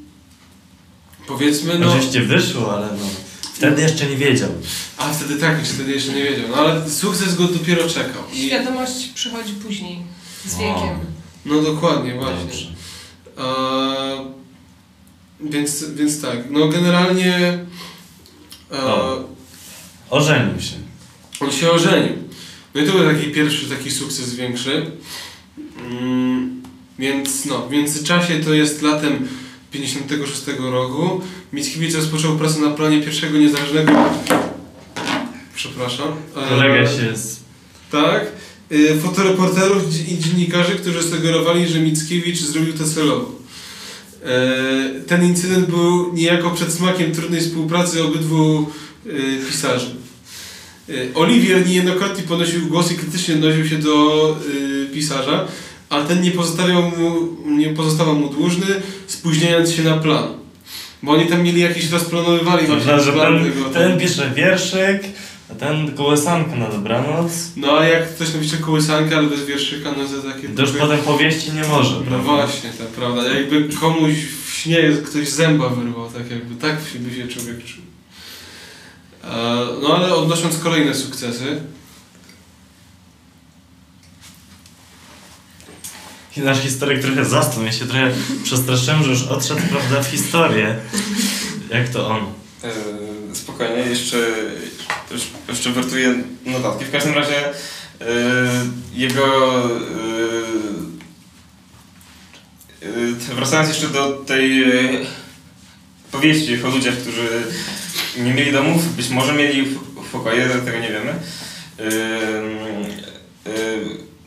[1.27, 1.89] powiedzmy, no.
[1.93, 3.07] Oczywiście wyszło, ale no.
[3.55, 4.49] Wtedy jeszcze nie wiedział.
[4.97, 6.49] A wtedy tak, jeszcze wtedy jeszcze nie wiedział.
[6.51, 8.23] No ale sukces go dopiero czekał.
[8.33, 10.03] I, Świadomość przychodzi później,
[10.47, 10.59] z O.
[10.59, 10.99] wiekiem.
[11.45, 12.45] no dokładnie, właśnie.
[12.45, 12.67] Dobrze.
[13.39, 14.25] E,
[15.41, 17.59] więc, więc tak, no generalnie
[18.73, 19.25] e, O.
[20.11, 20.77] Ożenił się.
[21.41, 22.13] on się ożenił.
[22.75, 24.91] No i to był taki pierwszy taki sukces większy.
[25.91, 26.63] Mm,
[26.99, 29.29] więc no, w międzyczasie to jest latem
[29.75, 31.21] 56 roku.
[31.53, 33.93] Mickiewicz rozpoczął pracę na planie pierwszego niezależnego...
[35.55, 36.09] Przepraszam.
[36.37, 37.41] E, Kolega się z...
[37.91, 38.27] Tak.
[38.73, 43.33] Y, Fotoreporterów i dziennikarzy, którzy sugerowali, że Mickiewicz zrobił to celowo.
[44.25, 48.71] E, Ten incydent był niejako przedsmakiem trudnej współpracy obydwu
[49.49, 49.95] pisarzy.
[51.15, 54.37] Oliwier niejednokrotnie ponosił głos i krytycznie odnosił się do
[54.95, 55.49] pisarza,
[55.91, 58.67] ale ten nie, pozostawiał mu, nie pozostawał mu dłużny,
[59.07, 60.29] spóźniając się na plan.
[61.03, 63.71] Bo oni tam mieli jakiś rozplanowywali właśnie Prawda, że plan ten, tego.
[63.71, 65.03] ten pisze wierszyk,
[65.51, 67.33] a ten kołysankę na dobranoc.
[67.57, 70.49] No a jak ktoś napisze kołysankę, ale bez wierszyka, no to takie...
[70.49, 73.33] To już potem powieści nie może, No właśnie, to prawda.
[73.33, 74.13] Jakby komuś
[74.47, 77.83] w śnie ktoś zęba wyrwał, tak jakby, tak by się człowiek czuł.
[79.25, 81.61] E, No ale odnosząc kolejne sukcesy,
[86.37, 88.11] Nasz historyk trochę zasnął, ja się trochę
[88.43, 90.77] przestraszyłem, że już odszedł, prawda, w historię.
[91.71, 92.21] Jak to on?
[92.65, 92.71] E,
[93.35, 94.17] spokojnie, jeszcze,
[95.49, 96.15] jeszcze, wertuję
[96.47, 96.85] notatki.
[96.85, 97.55] W każdym razie e,
[98.95, 99.55] jego.
[103.31, 104.65] E, wracając jeszcze do tej
[106.13, 107.29] powieści o ludziach, którzy
[108.19, 109.79] nie mieli domów, być może mieli
[110.13, 111.15] pokoje, tego nie wiemy.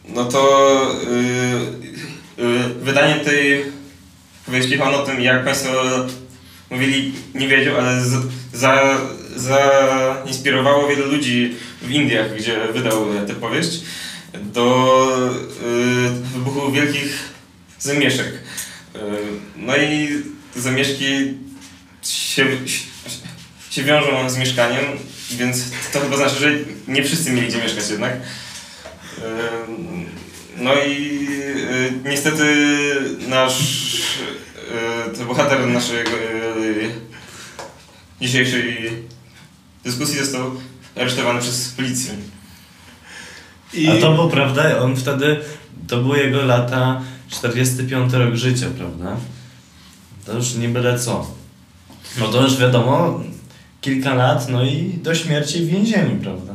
[0.07, 0.41] No to
[2.81, 3.65] wydanie tej
[4.45, 5.71] powieści on o tym, jak Państwo
[6.69, 8.97] mówili, nie wiedział, ale z, za,
[9.35, 13.81] zainspirowało wielu ludzi w Indiach, gdzie wydał tę powieść,
[14.33, 15.29] do
[16.05, 17.19] y, wybuchu wielkich
[17.79, 18.27] zamieszek.
[18.27, 18.99] Y,
[19.55, 20.09] no i
[20.55, 21.05] zamieszki
[22.01, 22.45] się,
[23.69, 24.85] się wiążą z mieszkaniem,
[25.31, 26.51] więc to chyba znaczy, że
[26.87, 28.13] nie wszyscy mieli gdzie mieszkać jednak.
[28.13, 28.21] Y,
[30.57, 31.27] no i
[32.05, 32.55] y, niestety
[33.27, 33.95] nasz
[35.21, 36.91] y, bohater naszego y,
[38.21, 38.93] dzisiejszej
[39.83, 40.51] dyskusji został
[40.95, 42.13] aresztowany przez policję.
[43.73, 45.39] i A to było, prawda, on wtedy,
[45.87, 49.17] to były jego lata 45 rok życia, prawda?
[50.25, 51.31] To już nie byle co.
[52.19, 53.19] No to już wiadomo,
[53.81, 56.53] kilka lat, no i do śmierci w więzieniu, prawda?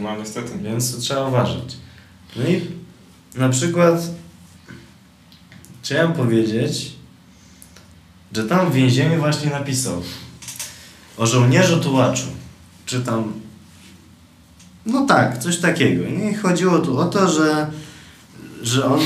[0.00, 0.58] No niestety.
[0.62, 1.76] Więc to trzeba uważać.
[2.36, 2.75] No i
[3.36, 4.10] na przykład
[5.82, 6.92] chciałem powiedzieć,
[8.32, 10.02] że tam w więzieniu właśnie napisał
[11.16, 12.26] o żołnierzu tułaczu.
[12.86, 13.32] Czy tam.
[14.86, 16.04] No tak, coś takiego.
[16.10, 17.70] Nie chodziło tu o to, że,
[18.62, 19.00] że on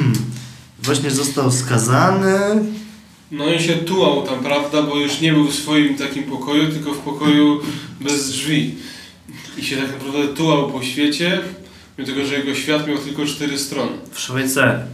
[0.82, 2.64] właśnie został skazany.
[3.30, 6.94] no i się tułał tam, prawda, bo już nie był w swoim takim pokoju, tylko
[6.94, 7.60] w pokoju
[8.00, 8.74] bez drzwi.
[9.58, 11.40] I się tak naprawdę tułał po świecie,
[11.98, 13.92] mimo tego, że jego świat miał tylko cztery strony.
[14.12, 14.84] w Szwajcarii.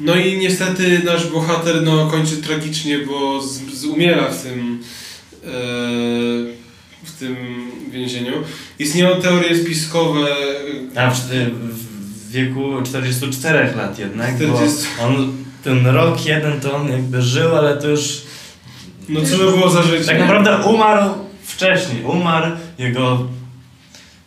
[0.00, 4.80] No i niestety nasz bohater no, kończy tragicznie, bo z, z umiera w tym,
[5.44, 5.48] e,
[7.04, 7.36] w tym
[7.90, 8.32] więzieniu.
[8.78, 10.26] Istnieją teorie spiskowe.
[10.94, 14.86] A w, w wieku 44 lat jednak, 40.
[14.98, 15.32] bo on
[15.64, 18.22] ten rok jeden to on jakby żył, ale to już
[19.08, 20.04] No co by było za życie?
[20.04, 21.10] tak naprawdę umarł
[21.44, 22.04] wcześniej.
[22.04, 23.28] Umarł, jego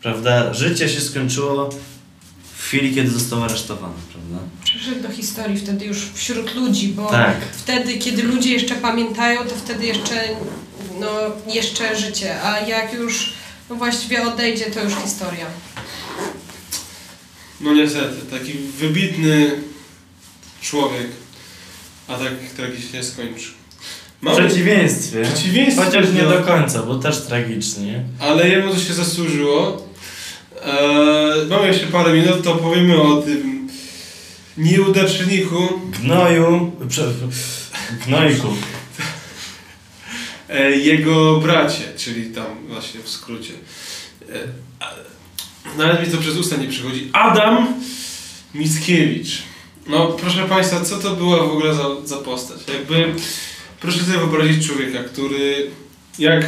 [0.02, 1.70] prawda, życie się skończyło
[2.58, 4.38] w chwili, kiedy został aresztowany, prawda?
[4.64, 7.36] Przeszedł do historii wtedy już wśród ludzi, bo Tak.
[7.58, 10.24] wtedy, kiedy ludzie jeszcze pamiętają, to wtedy jeszcze,
[11.00, 11.10] no,
[11.54, 13.34] jeszcze życie, a jak już
[13.70, 15.46] no właściwie odejdzie, to już historia.
[17.62, 19.52] No niestety, taki wybitny
[20.62, 21.08] człowiek,
[22.08, 23.52] a tak tragicznie skończył.
[24.20, 25.24] W Mamy, przeciwieństwie.
[25.26, 28.04] w przeciwieństwie Chociaż nie do- do końca, bo też tragicznie.
[28.20, 29.89] ale jemu to się zasłużyło.
[30.66, 33.68] Eee, mamy jeszcze parę minut, to powiemy o tym
[34.58, 36.72] nieudaczniku, Gnoju,
[38.08, 38.48] gnojku.
[40.50, 43.54] e, jego bracie, czyli tam właśnie w skrócie.
[44.30, 44.34] E,
[44.80, 44.94] a-
[45.78, 47.10] nawet mi to przez usta nie przychodzi.
[47.14, 47.68] Adam
[48.56, 49.42] Mickiewicz.
[49.88, 52.58] No proszę Państwa, co to była w ogóle za, za postać?
[52.74, 53.14] Jakby,
[53.82, 55.72] proszę sobie wyobrazić człowieka, który
[56.20, 56.46] jak,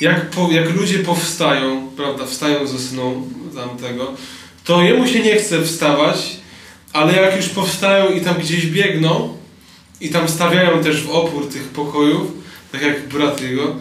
[0.00, 4.12] jak, po, jak ludzie powstają, prawda, wstają ze snu tamtego,
[4.64, 6.36] to jemu się nie chce wstawać,
[6.92, 9.36] ale jak już powstają i tam gdzieś biegną
[10.00, 12.32] i tam stawiają też w opór tych pokojów,
[12.72, 13.76] tak jak brat jego,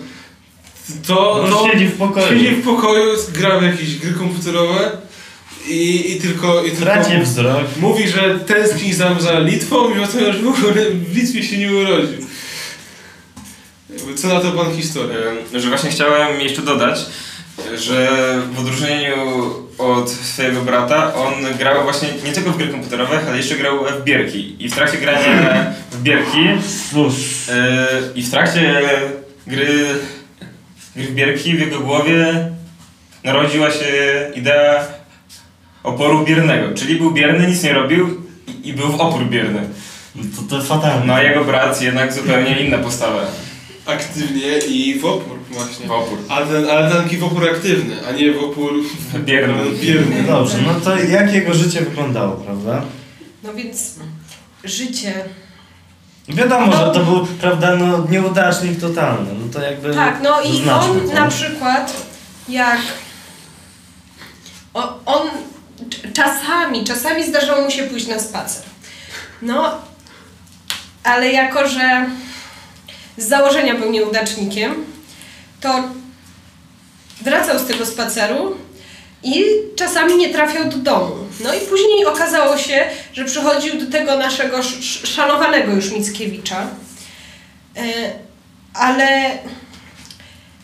[1.08, 2.28] to, On to siedzi w pokoju.
[2.28, 4.92] siedzi w pokoju, gra w jakieś gry komputerowe
[5.68, 6.64] i, i tylko...
[6.64, 7.64] I tylko Traci wzrok.
[7.80, 11.74] Mówi, że tęskni za, za Litwą, mimo tego, że w ogóle w Litwie się nie
[11.74, 12.28] urodził.
[14.16, 15.18] Co na to pan historia?
[15.56, 17.00] E, Że właśnie chciałem jeszcze dodać,
[17.78, 18.08] że
[18.54, 19.16] w odróżnieniu
[19.78, 24.04] od swojego brata, on grał właśnie nie tylko w gry komputerowe, ale jeszcze grał w
[24.04, 24.56] bierki.
[24.66, 26.58] I w trakcie grania w bierki e,
[28.16, 28.82] i w trakcie
[29.48, 29.86] gry,
[30.96, 32.50] gry w bierki w jego głowie
[33.24, 33.86] narodziła się
[34.36, 34.84] idea
[35.84, 36.74] oporu biernego.
[36.76, 39.62] Czyli był bierny, nic nie robił i, i był w opór bierny.
[40.36, 41.06] To, to fatalne.
[41.06, 43.22] No a jego brat jednak zupełnie inna postawa.
[43.86, 45.88] Aktywnie i w opór właśnie.
[45.88, 46.18] W opór.
[46.30, 48.74] Ale ten, ale ten taki w opór aktywny, a nie w opór
[49.20, 49.72] Bierny.
[49.84, 50.24] bierny.
[50.24, 52.82] Dobrze, no to jak jego życie wyglądało, prawda?
[53.44, 53.96] No więc
[54.64, 55.14] życie
[56.30, 59.30] Wiadomo, że to był, prawda, no nieudacznik totalny.
[59.40, 59.94] No to jakby...
[59.94, 61.14] Tak, no i on to.
[61.14, 62.08] na przykład
[62.50, 62.80] jak
[64.74, 65.28] o, on
[65.90, 68.64] cz- czasami, czasami zdarzało mu się pójść na spacer.
[69.42, 69.82] No,
[71.04, 72.06] ale jako, że
[73.18, 74.86] z założenia był nieudacznikiem,
[75.62, 75.84] to
[77.22, 78.58] wracał z tego spaceru
[79.24, 79.44] i
[79.76, 81.16] czasami nie trafiał do domu.
[81.44, 86.68] No i później okazało się, że przychodził do tego naszego sz- sz- szanowanego już Mickiewicza.
[87.78, 87.82] E,
[88.74, 89.32] ale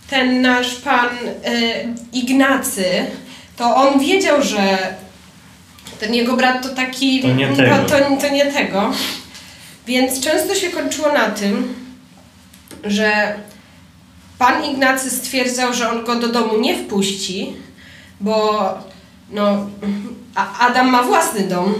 [0.10, 1.62] ten nasz pan e,
[2.14, 2.86] Ignacy,
[3.58, 4.78] to on wiedział, że
[6.00, 7.22] ten jego brat to taki.
[7.22, 7.76] To nie tego.
[7.76, 8.94] To, to, to nie tego.
[9.88, 11.76] Więc często się kończyło na tym,
[12.84, 13.36] że
[14.40, 17.54] pan Ignacy stwierdzał, że on go do domu nie wpuści,
[18.22, 18.64] bo
[19.32, 19.66] no,
[20.60, 21.74] Adam ma własny dom.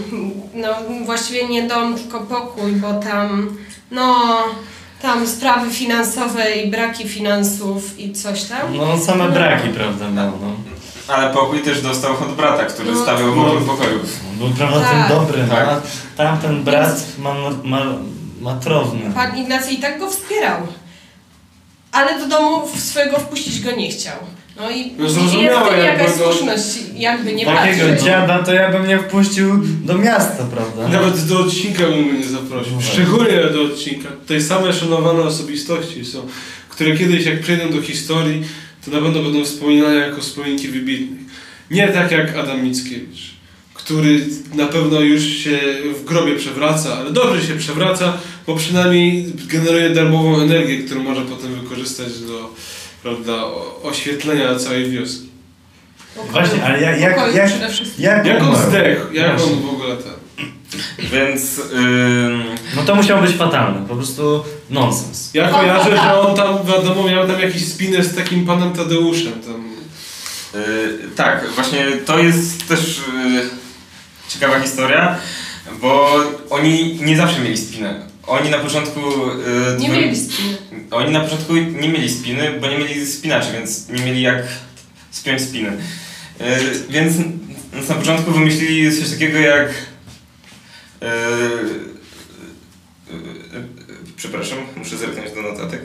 [0.54, 0.68] No,
[1.04, 3.56] właściwie nie dom, tylko pokój, bo tam,
[3.90, 4.16] no,
[5.02, 8.76] tam sprawy finansowe i braki finansów i coś tam.
[8.76, 10.52] No same braki, prawda, miał, no.
[11.14, 13.02] Ale pokój też dostał od brata, który No.
[13.02, 13.98] stawiał wokół pokoju.
[14.38, 14.90] Był prawda Tak.
[14.90, 15.54] ten dobry, no.
[15.54, 15.80] Tak.
[16.16, 17.34] Tamten brat ma,
[17.64, 17.80] ma,
[18.40, 19.00] matrowny.
[19.14, 20.56] Pan Ignacy i tak go wspierał.
[21.92, 24.16] Ale do domu swojego wpuścić go nie chciał.
[24.60, 26.64] No i No jest zrozumiałe, jak jakaś słuszność,
[26.96, 28.02] jakby nie Takiego patrzeć.
[28.04, 30.88] dziada to ja bym nie wpuścił do miasta, prawda?
[30.88, 32.72] Nawet do odcinka bym go nie zaprosił.
[32.74, 34.08] No Szczególnie do odcinka.
[34.08, 36.26] Tutaj same szanowane osobistości są,
[36.68, 38.42] które kiedyś jak przejdą do historii,
[38.84, 41.20] to na pewno będą wspominane jako wspominki wybitnych.
[41.70, 43.20] Nie tak jak Adam Mickiewicz,
[43.90, 45.58] który na pewno już się
[45.94, 48.12] w grobie przewraca, ale dobrze się przewraca,
[48.46, 52.54] bo przynajmniej generuje darmową energię, którą może potem wykorzystać do
[53.02, 53.44] prawda,
[53.82, 55.28] oświetlenia całej wioski.
[56.16, 57.52] Pokoju- Właśnie, ale jak, jak, jak,
[57.98, 60.12] jak, Jak on zdechł, jak on w ogóle ten...
[61.12, 62.42] Więc ym,
[62.76, 65.30] No to musiał być fatalne, po prostu nonsens.
[65.34, 66.02] Ja O, kojarzę, tak.
[66.04, 69.32] że on tam, wiadomo, miał tam jakiś spinę z takim panem Tadeuszem.
[69.32, 69.64] Tam.
[70.60, 73.60] y, tak, właśnie to jest też y,
[74.30, 75.18] ciekawa historia,
[75.80, 76.16] bo
[76.50, 78.06] oni nie zawsze mieli spinę.
[78.26, 79.00] Oni na początku...
[79.76, 80.56] y, Nie mieli spiny.
[80.90, 84.42] Oni na początku nie mieli spiny, bo nie mieli spinaczy, więc nie mieli jak
[85.10, 85.72] spiąć spiny.
[86.40, 86.46] Yy,
[86.90, 87.14] więc
[87.88, 89.68] na początku wymyślili coś takiego jak.
[91.00, 91.08] Yy,
[93.12, 93.64] yy,
[94.16, 95.80] przepraszam, muszę zerknąć do notatek.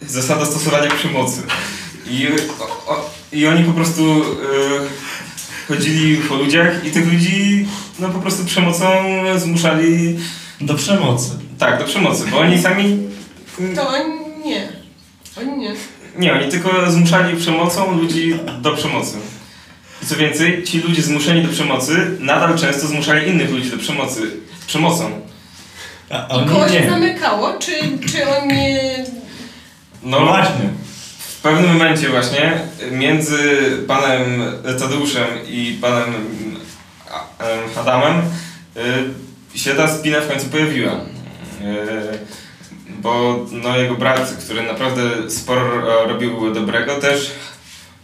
[0.00, 1.42] Zasada stosowania przemocy.
[2.10, 2.28] I,
[2.60, 4.24] o, o, I oni po prostu
[5.68, 7.66] chodzili po ludziach i tych ludzi
[7.98, 8.86] no, po prostu przemocą
[9.36, 10.18] zmuszali
[10.60, 11.30] Do przemocy.
[11.58, 12.98] tak, do przemocy, bo oni sami.
[13.76, 14.68] To oni nie.
[15.38, 15.74] Oni nie.
[16.18, 19.16] Nie, oni tylko zmuszali przemocą ludzi do przemocy.
[20.02, 24.20] I co więcej, ci ludzie zmuszeni do przemocy nadal często zmuszali innych ludzi do przemocy.
[24.66, 25.10] Przemocą.
[26.10, 27.72] A I oni koło się zamykało, czy,
[28.12, 28.76] czy oni...
[30.02, 30.70] No właśnie.
[31.46, 33.38] Pewnym momencie właśnie między
[33.86, 34.42] panem
[34.78, 36.14] Tadeuszem i panem
[37.76, 38.22] Adamem
[39.54, 40.92] y, się ta spina w końcu pojawiła.
[40.92, 40.98] Y,
[42.88, 47.32] Bo no, jego brat, który naprawdę sporo robił dobrego, też,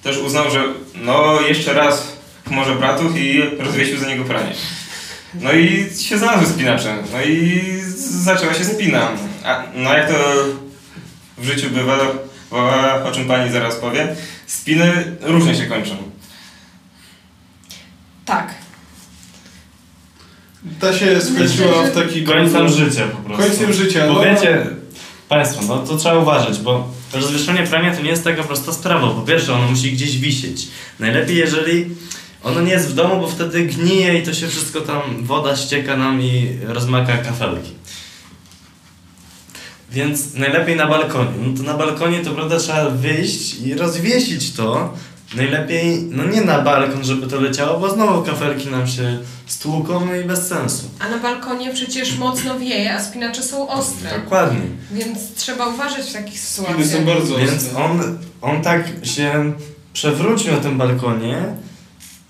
[0.02, 4.52] też uznał, że no jeszcze raz pomoże bratów i rozwiesił za niego pranie.
[5.34, 6.96] No i się znalazły spinacze.
[7.12, 7.62] No i
[8.24, 9.08] zaczęła się spina.
[9.44, 10.14] A, no jak to
[11.38, 11.98] w życiu bywa,
[12.52, 15.96] o, o czym pani zaraz powie, spiny różnie się kończą.
[18.24, 18.54] Tak.
[20.80, 23.46] Ta się skończyła w taki Końcem bardzo- życia po prostu.
[23.46, 24.22] Końcem życia, Bo no.
[24.24, 24.66] wiecie,
[25.28, 29.08] Państwo, no to trzeba uważać, bo rozwieszenie prania to nie jest taka prosta sprawa.
[29.10, 30.66] Po pierwsze, ono musi gdzieś wisieć.
[31.00, 31.86] Najlepiej, jeżeli
[32.42, 35.96] ono nie jest w domu, bo wtedy gnije i to się wszystko tam, woda ścieka
[35.96, 37.70] nam i rozmaka kafelki.
[39.92, 41.30] Więc najlepiej na balkonie.
[41.40, 44.92] No to na balkonie to prawda trzeba wyjść i rozwiesić to.
[45.36, 50.14] Najlepiej, no nie na balkon, żeby to leciało, bo znowu kafelki nam się stłuką no
[50.16, 50.82] i bez sensu.
[51.00, 54.10] A na balkonie przecież mocno wieje, a spinacze są ostre.
[54.24, 54.60] Dokładnie.
[54.92, 57.00] Więc trzeba uważać w takich Spiny sytuacjach.
[57.00, 57.84] są bardzo Więc ostre.
[57.84, 59.52] on, on tak się
[59.92, 61.38] przewrócił na tym balkonie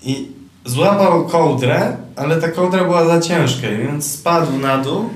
[0.03, 0.27] i
[0.65, 5.09] złapał kołdrę, ale ta kołdra była za ciężka, więc spadł na dół.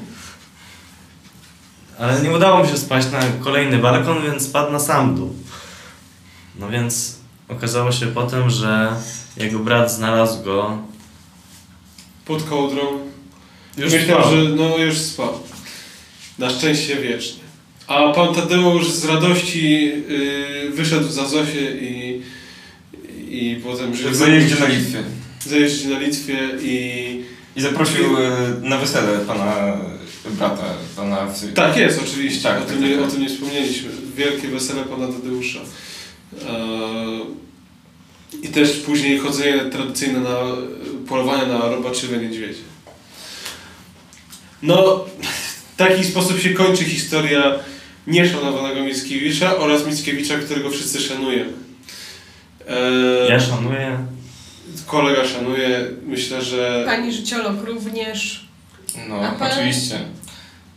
[1.99, 5.33] Ale nie udało mu się spaść na kolejny balkon, więc spadł na sam dół.
[6.59, 7.15] No więc
[7.47, 8.93] okazało się potem, że
[9.37, 10.77] jego brat znalazł go.
[12.25, 12.81] Pod kołdrą.
[13.77, 14.31] Już Myślał, spał.
[14.31, 15.39] że no już spał.
[16.39, 17.39] Na szczęście wiecznie.
[17.87, 22.21] A pan Tadeusz z radości yy, wyszedł za Zosię i,
[23.29, 25.03] i potem zajeździe na Litwie.
[25.45, 27.23] zajeździe na Litwie i
[27.55, 28.29] I zaprosił e,
[28.61, 29.77] na wesele pana
[30.31, 30.63] brata,
[30.95, 31.25] pana...
[31.25, 32.43] w- Tak jest, oczywiście.
[32.43, 33.07] Tak, o, tym tak, nie, tak.
[33.07, 33.89] o tym nie wspomnieliśmy.
[34.15, 35.59] Wielkie wesele pana Tadeusza.
[36.49, 37.21] Eee,
[38.43, 40.35] I też później chodzenie tradycyjne na
[41.07, 42.61] polowania na robaczywe niedźwiedzie.
[44.61, 45.05] No,
[45.73, 47.55] w taki sposób się kończy historia
[48.07, 51.53] nieszanowanego Mickiewicza oraz Mickiewicza, którego wszyscy szanujemy.
[52.67, 53.97] Eee, Ja szanuję.
[54.85, 58.46] Kolega szanuje, myślę, że Pani życiolog również.
[59.09, 59.99] No, A pan- oczywiście.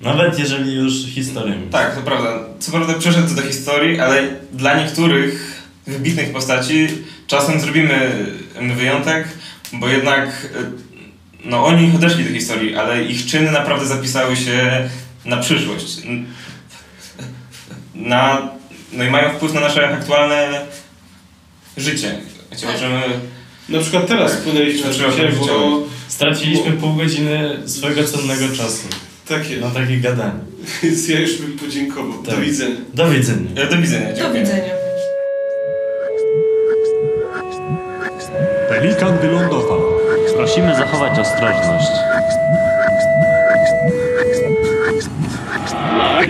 [0.00, 1.54] Nawet jeżeli już historię.
[1.70, 2.38] Tak, to prawda.
[2.58, 6.88] Co prawda przeszedł do historii, ale dla niektórych wybitnych postaci
[7.26, 8.26] czasem zrobimy
[8.76, 9.28] wyjątek,
[9.72, 10.70] bo jednak e,
[11.44, 14.88] no oni odeszli do historii, ale ich czyny naprawdę zapisały się
[15.24, 15.96] na przyszłość.
[17.94, 18.48] Na,
[18.92, 20.66] no i mają wpływ na nasze aktualne
[21.76, 22.18] życie.
[22.52, 22.74] Gdzie Tak.
[22.74, 23.02] możemy...
[23.68, 24.40] na przykład teraz Tak.
[24.40, 25.80] wpłynęliśmy na Trzeba życie, bo.
[26.10, 28.88] Straciliśmy pół godziny swojego cennego czasu.
[29.28, 29.62] Tak jest.
[29.62, 30.40] Na takie gadanie.
[30.82, 32.22] Więc ja już bym podziękował.
[32.22, 32.34] Tak.
[32.34, 32.76] Do widzenia.
[32.94, 33.50] Do widzenia.
[33.56, 34.12] Ja do widzenia.
[34.12, 34.28] Dziękuję.
[34.28, 34.74] Do widzenia.
[38.68, 39.80] Pelikan wylądował.
[40.36, 41.86] Prosimy zachować ostrożność.
[46.18, 46.28] Tak,